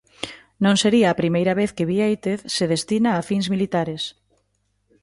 Non 0.63 0.75
sería 0.83 1.07
a 1.09 1.19
primeira 1.21 1.53
vez 1.61 1.69
que 1.77 1.87
Biéitez 1.91 2.39
se 2.55 2.65
destina 2.73 3.09
a 3.13 3.25
fins 3.29 3.47
militares. 3.53 4.03